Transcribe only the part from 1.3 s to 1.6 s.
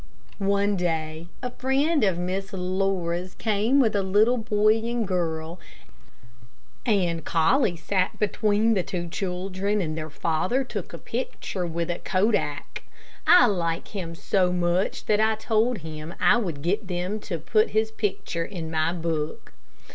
a